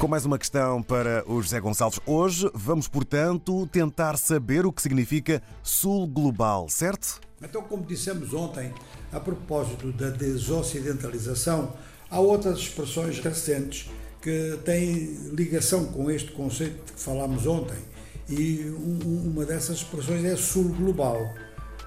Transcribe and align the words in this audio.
Com 0.00 0.06
mais 0.06 0.24
uma 0.24 0.38
questão 0.38 0.80
para 0.80 1.24
o 1.26 1.42
José 1.42 1.58
Gonçalves. 1.58 1.98
Hoje 2.06 2.48
vamos, 2.54 2.86
portanto, 2.86 3.66
tentar 3.66 4.16
saber 4.16 4.64
o 4.64 4.72
que 4.72 4.80
significa 4.80 5.42
Sul 5.60 6.06
Global, 6.06 6.68
certo? 6.68 7.20
Então, 7.42 7.62
como 7.62 7.84
dissemos 7.84 8.32
ontem, 8.32 8.72
a 9.12 9.18
propósito 9.18 9.90
da 9.90 10.08
desocidentalização, 10.08 11.72
há 12.08 12.20
outras 12.20 12.60
expressões 12.60 13.18
recentes 13.18 13.90
que 14.22 14.56
têm 14.64 15.32
ligação 15.32 15.86
com 15.86 16.08
este 16.08 16.30
conceito 16.30 16.92
que 16.92 17.00
falámos 17.00 17.44
ontem. 17.44 17.78
E 18.28 18.72
uma 19.04 19.44
dessas 19.44 19.78
expressões 19.78 20.24
é 20.24 20.36
Sul 20.36 20.68
Global. 20.74 21.18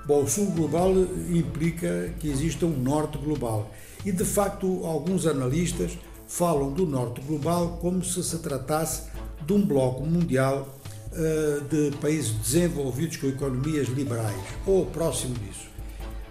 Bom, 0.05 0.23
o 0.23 0.27
Sul 0.27 0.47
Global 0.47 0.91
implica 1.29 2.13
que 2.19 2.27
exista 2.27 2.65
um 2.65 2.77
Norte 2.77 3.17
Global. 3.17 3.71
E, 4.05 4.11
de 4.11 4.25
facto, 4.25 4.85
alguns 4.85 5.25
analistas 5.25 5.97
falam 6.31 6.71
do 6.71 6.85
Norte 6.85 7.19
global 7.19 7.77
como 7.81 8.01
se 8.03 8.23
se 8.23 8.37
tratasse 8.37 9.03
de 9.45 9.51
um 9.51 9.65
bloco 9.65 10.05
mundial 10.05 10.65
uh, 11.11 11.61
de 11.65 11.95
países 11.97 12.31
desenvolvidos 12.31 13.17
com 13.17 13.27
economias 13.27 13.89
liberais, 13.89 14.41
ou 14.65 14.85
próximo 14.85 15.35
disso. 15.35 15.69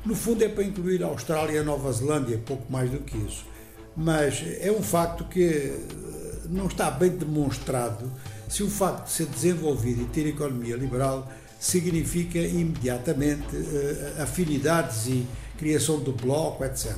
No 0.05 0.15
fundo, 0.15 0.43
é 0.43 0.49
para 0.49 0.65
incluir 0.65 1.05
a 1.05 1.07
Austrália 1.07 1.53
e 1.53 1.59
a 1.59 1.63
Nova 1.63 1.93
Zelândia, 1.93 2.41
pouco 2.47 2.73
mais 2.73 2.91
do 2.91 3.01
que 3.01 3.19
isso. 3.19 3.45
Mas 3.95 4.43
é 4.61 4.73
um 4.73 4.83
facto 4.83 5.25
que 5.25 5.45
eh, 5.45 5.79
não 6.49 6.67
está 6.67 6.91
bem 6.91 7.11
demonstrado 7.11 8.11
se 8.49 8.63
o 8.63 8.71
facto 8.71 9.05
de 9.05 9.11
ser 9.11 9.27
desenvolvido 9.27 10.01
e 10.01 10.07
ter 10.07 10.27
economia 10.27 10.77
liberal 10.77 11.31
significa 11.59 12.39
imediatamente 12.39 13.55
uh, 13.55 14.23
afinidades 14.23 15.09
e 15.09 15.27
criação 15.59 16.01
de 16.01 16.11
bloco, 16.11 16.65
etc. 16.65 16.97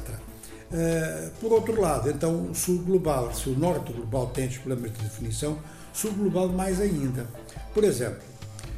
Eh, 0.72 1.30
por 1.40 1.52
outro 1.52 1.78
lado, 1.80 2.08
então, 2.08 2.50
o 2.50 2.54
sul 2.54 2.78
global, 2.78 3.32
se 3.34 3.50
o 3.50 3.58
norte 3.58 3.92
global 3.92 4.28
tem 4.28 4.48
os 4.48 4.56
problemas 4.56 4.92
de 4.92 5.04
definição, 5.04 5.58
sul 5.92 6.12
global 6.12 6.48
mais 6.48 6.80
ainda. 6.80 7.26
Por 7.74 7.84
exemplo, 7.84 8.22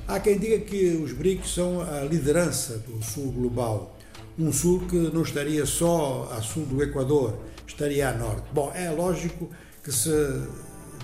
há 0.08 0.18
quem 0.18 0.38
diga 0.38 0.58
que 0.58 0.96
os 0.96 1.12
BRICS 1.12 1.54
são 1.54 1.80
a 1.80 2.00
liderança 2.00 2.78
do 2.78 3.02
sul 3.02 3.30
global. 3.30 3.96
Um 4.36 4.52
sul 4.52 4.80
que 4.88 4.96
não 4.96 5.22
estaria 5.22 5.64
só 5.64 6.28
a 6.36 6.42
sul 6.42 6.66
do 6.66 6.82
Equador, 6.82 7.38
estaria 7.66 8.08
a 8.08 8.12
norte. 8.12 8.44
Bom, 8.52 8.72
é 8.74 8.90
lógico 8.90 9.48
que 9.82 9.92
se 9.92 10.10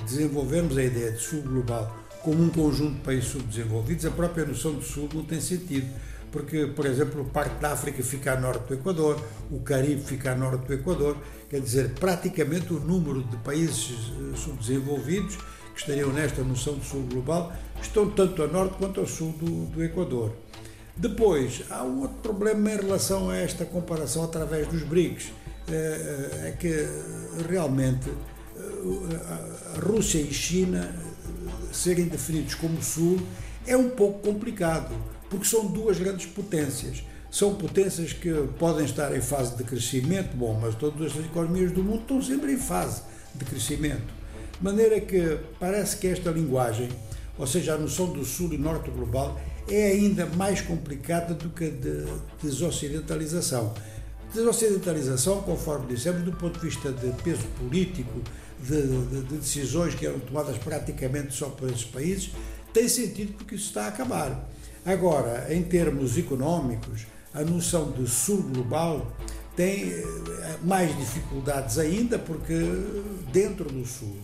desenvolvermos 0.05 0.77
a 0.77 0.83
ideia 0.83 1.13
de 1.13 1.21
sul 1.21 1.43
global 1.43 2.01
como 2.23 2.43
um 2.43 2.51
conjunto 2.51 2.97
de 2.97 3.01
países 3.01 3.31
subdesenvolvidos, 3.31 4.05
a 4.05 4.11
própria 4.11 4.45
noção 4.45 4.75
de 4.75 4.85
sul 4.85 5.09
não 5.15 5.25
tem 5.25 5.41
sentido 5.41 5.87
porque, 6.31 6.67
por 6.67 6.87
exemplo, 6.87 7.25
parte 7.25 7.61
da 7.61 7.73
África 7.73 8.03
fica 8.03 8.33
a 8.33 8.41
norte 8.41 8.69
do 8.69 8.75
Equador, 8.75 9.21
o 9.51 9.61
Caribe 9.61 10.03
fica 10.03 10.33
a 10.33 10.35
norte 10.35 10.67
do 10.67 10.75
Equador, 10.75 11.17
quer 11.49 11.61
dizer, 11.61 11.91
praticamente 11.95 12.73
o 12.73 12.81
número 12.81 13.23
de 13.25 13.37
países 13.39 13.91
eh, 13.91 14.37
subdesenvolvidos 14.37 15.37
que 15.75 15.81
estariam 15.81 16.13
nesta 16.13 16.43
noção 16.43 16.77
de 16.77 16.87
sul 16.87 17.03
global 17.03 17.53
estão 17.83 18.11
tanto 18.11 18.43
a 18.43 18.47
norte 18.47 18.77
quanto 18.79 19.01
ao 19.01 19.07
sul 19.07 19.33
do, 19.33 19.67
do 19.67 19.83
Equador. 19.83 20.33
Depois, 20.97 21.63
há 21.71 21.83
um 21.83 22.03
outro 22.03 22.19
problema 22.19 22.73
em 22.73 22.77
relação 22.77 23.31
a 23.31 23.37
esta 23.37 23.65
comparação 23.65 24.25
através 24.25 24.69
dos 24.69 24.83
BRICS, 24.83 25.33
é, 25.69 25.73
eh, 25.73 26.49
é 26.49 26.53
que 26.53 26.87
realmente 27.49 28.09
eh, 28.57 29.77
a 29.77 29.81
Rússia 29.81 30.21
e 30.21 30.33
China 30.33 30.95
serem 31.73 32.07
definidos 32.07 32.55
como 32.55 32.83
Sul 32.83 33.21
é 33.67 33.77
um 33.77 33.91
pouco 33.91 34.21
complicado 34.21 34.95
porque 35.31 35.47
são 35.47 35.67
duas 35.67 35.97
grandes 35.99 36.27
potências. 36.27 37.03
São 37.31 37.55
potências 37.55 38.13
que 38.13 38.33
podem 38.59 38.85
estar 38.85 39.17
em 39.17 39.21
fase 39.21 39.57
de 39.57 39.63
crescimento, 39.63 40.37
bom, 40.37 40.59
mas 40.61 40.75
todas 40.75 41.13
as 41.13 41.25
economias 41.25 41.71
do 41.71 41.83
mundo 41.83 42.01
estão 42.01 42.21
sempre 42.21 42.53
em 42.53 42.59
fase 42.59 43.03
de 43.35 43.45
crescimento. 43.45 44.13
De 44.59 44.65
maneira 44.65 45.01
que 45.01 45.39
parece 45.61 45.97
que 45.97 46.09
esta 46.09 46.31
linguagem, 46.31 46.89
ou 47.39 47.47
seja, 47.47 47.75
a 47.75 47.79
noção 47.79 48.13
do 48.13 48.25
sul 48.25 48.53
e 48.53 48.59
norte 48.59 48.91
global, 48.91 49.41
é 49.69 49.93
ainda 49.93 50.27
mais 50.27 50.61
complicada 50.61 51.33
do 51.33 51.51
que 51.51 51.65
a 51.65 51.71
de 51.71 52.05
desocidentalização. 52.43 53.73
Desocidentalização, 54.35 55.43
conforme 55.43 55.95
dissemos, 55.95 56.23
do 56.23 56.33
ponto 56.33 56.59
de 56.59 56.67
vista 56.67 56.91
de 56.91 57.13
peso 57.23 57.47
político, 57.59 58.21
de, 58.61 58.83
de, 58.83 59.23
de 59.23 59.37
decisões 59.37 59.95
que 59.95 60.05
eram 60.05 60.19
tomadas 60.19 60.59
praticamente 60.59 61.33
só 61.33 61.49
por 61.49 61.71
esses 61.71 61.85
países, 61.85 62.31
tem 62.73 62.89
sentido 62.89 63.33
porque 63.35 63.55
isso 63.55 63.69
está 63.69 63.85
a 63.85 63.89
acabar. 63.89 64.49
Agora, 64.85 65.47
em 65.51 65.63
termos 65.63 66.17
económicos, 66.17 67.07
a 67.35 67.43
noção 67.43 67.93
de 67.93 68.09
sul 68.09 68.43
global 68.43 69.15
tem 69.55 69.91
eh, 69.91 70.05
mais 70.65 70.97
dificuldades 70.97 71.79
ainda, 71.79 72.19
porque 72.19 72.55
dentro 73.31 73.71
do 73.71 73.85
sul 73.85 74.17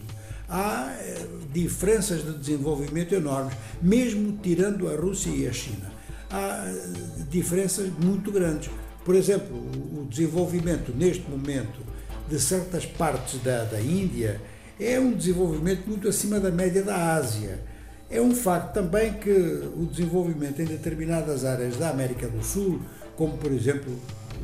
há 0.49 0.97
eh, 0.99 1.27
diferenças 1.53 2.25
de 2.25 2.39
desenvolvimento 2.39 3.15
enormes, 3.15 3.55
mesmo 3.83 4.39
tirando 4.43 4.89
a 4.89 4.97
Rússia 4.97 5.31
e 5.31 5.47
a 5.47 5.53
China. 5.53 5.93
Há 6.31 6.65
eh, 6.67 7.25
diferenças 7.31 7.91
muito 8.03 8.33
grandes. 8.33 8.71
Por 9.05 9.15
exemplo, 9.15 9.57
o 9.57 10.07
desenvolvimento 10.07 10.91
neste 10.97 11.29
momento 11.31 11.81
de 12.29 12.41
certas 12.41 12.87
partes 12.87 13.41
da, 13.43 13.65
da 13.65 13.81
Índia 13.81 14.41
é 14.81 14.99
um 14.99 15.13
desenvolvimento 15.13 15.87
muito 15.87 16.09
acima 16.09 16.41
da 16.41 16.51
média 16.51 16.83
da 16.83 17.15
Ásia 17.15 17.76
é 18.11 18.21
um 18.21 18.35
facto 18.35 18.73
também 18.73 19.15
que 19.15 19.31
o 19.31 19.87
desenvolvimento 19.91 20.63
em 20.63 20.65
determinadas 20.65 21.45
áreas 21.45 21.77
da 21.77 21.91
América 21.91 22.29
do 22.29 22.43
Sul, 22.43 22.81
como 23.17 23.37
por 23.39 23.53
exemplo 23.53 23.93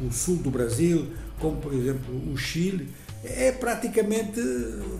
o 0.07 0.13
sul 0.13 0.37
do 0.37 0.51
Brasil, 0.51 1.09
como 1.39 1.59
por 1.59 1.73
exemplo 1.73 2.33
o 2.33 2.37
Chile, 2.37 2.89
é 3.23 3.53
praticamente 3.53 4.41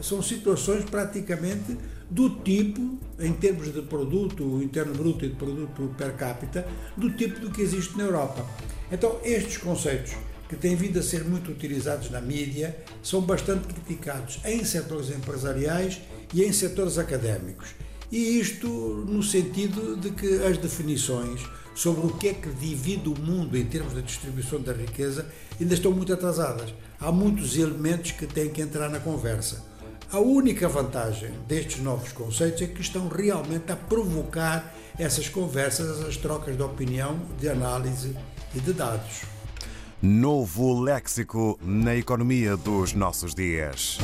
são 0.01 0.23
situações 0.23 0.85
praticamente 0.85 1.77
do 2.09 2.29
tipo, 2.29 2.99
em 3.19 3.33
termos 3.33 3.73
de 3.73 3.83
produto 3.83 4.63
interno 4.63 4.93
bruto 4.93 5.25
e 5.25 5.31
de 5.31 5.35
produto 5.35 5.95
per 5.97 6.15
capita, 6.15 6.67
do 6.97 7.11
tipo 7.11 7.41
do 7.41 7.51
que 7.51 7.63
existe 7.63 7.97
na 7.97 8.05
Europa. 8.05 8.47
Então, 8.93 9.19
estes 9.25 9.57
conceitos 9.57 10.13
que 10.47 10.55
têm 10.55 10.77
vindo 10.77 10.99
a 10.99 11.03
ser 11.03 11.25
muito 11.25 11.51
utilizados 11.51 12.11
na 12.11 12.21
mídia 12.21 12.77
são 13.03 13.23
bastante 13.23 13.67
criticados 13.67 14.39
em 14.45 14.63
setores 14.63 15.09
empresariais 15.09 16.03
e 16.35 16.45
em 16.45 16.53
setores 16.53 16.99
académicos. 16.99 17.71
E 18.13 18.39
isto 18.39 18.69
no 18.69 19.23
sentido 19.23 19.97
de 19.97 20.11
que 20.11 20.45
as 20.45 20.59
definições 20.59 21.41
sobre 21.75 22.07
o 22.07 22.11
que 22.11 22.29
é 22.29 22.35
que 22.35 22.51
divide 22.51 23.09
o 23.09 23.19
mundo 23.19 23.57
em 23.57 23.65
termos 23.65 23.95
de 23.95 24.03
distribuição 24.03 24.61
da 24.61 24.75
riqueza 24.75 25.27
ainda 25.59 25.73
estão 25.73 25.91
muito 25.91 26.13
atrasadas. 26.13 26.75
Há 27.01 27.11
muitos 27.11 27.57
elementos 27.57 28.11
que 28.11 28.27
têm 28.27 28.51
que 28.51 28.61
entrar 28.61 28.91
na 28.91 29.01
conversa. 29.01 29.65
A 30.13 30.19
única 30.19 30.69
vantagem 30.69 31.31
destes 31.49 31.83
novos 31.83 32.13
conceitos 32.13 32.61
é 32.61 32.67
que 32.67 32.83
estão 32.83 33.09
realmente 33.09 33.73
a 33.73 33.77
provocar 33.77 34.75
essas 34.99 35.31
conversas, 35.31 35.99
essas 35.99 36.19
trocas 36.19 36.55
de 36.55 36.63
opinião, 36.63 37.19
de 37.41 37.49
análise 37.49 38.15
e 38.55 38.61
de 38.61 38.75
dados. 38.75 39.23
Novo 40.03 40.83
léxico 40.83 41.59
na 41.63 41.97
economia 41.97 42.59
dos 42.59 42.93
nossos 42.93 43.35
dias. 43.35 43.99